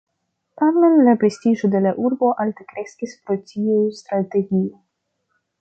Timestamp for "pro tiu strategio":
3.27-4.85